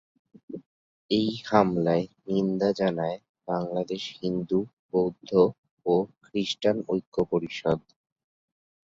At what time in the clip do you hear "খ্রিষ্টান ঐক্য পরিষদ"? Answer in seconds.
6.23-7.79